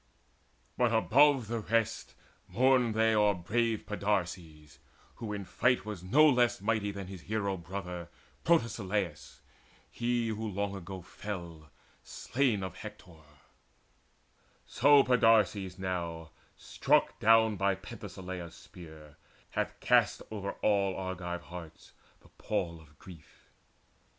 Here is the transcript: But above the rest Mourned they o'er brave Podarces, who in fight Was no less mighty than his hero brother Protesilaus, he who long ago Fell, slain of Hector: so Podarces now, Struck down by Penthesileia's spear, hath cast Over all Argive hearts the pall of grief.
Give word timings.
But 0.79 0.91
above 0.91 1.47
the 1.47 1.59
rest 1.59 2.15
Mourned 2.47 2.95
they 2.95 3.13
o'er 3.13 3.35
brave 3.35 3.85
Podarces, 3.85 4.79
who 5.17 5.31
in 5.31 5.45
fight 5.45 5.85
Was 5.85 6.01
no 6.03 6.27
less 6.27 6.59
mighty 6.59 6.89
than 6.89 7.05
his 7.05 7.21
hero 7.21 7.55
brother 7.55 8.09
Protesilaus, 8.43 9.41
he 9.91 10.29
who 10.29 10.47
long 10.47 10.73
ago 10.75 11.03
Fell, 11.03 11.69
slain 12.01 12.63
of 12.63 12.77
Hector: 12.77 13.21
so 14.65 15.03
Podarces 15.03 15.77
now, 15.77 16.31
Struck 16.57 17.19
down 17.19 17.55
by 17.55 17.75
Penthesileia's 17.75 18.55
spear, 18.55 19.17
hath 19.51 19.79
cast 19.81 20.23
Over 20.31 20.53
all 20.63 20.95
Argive 20.95 21.43
hearts 21.43 21.93
the 22.21 22.29
pall 22.39 22.81
of 22.81 22.97
grief. 22.97 23.51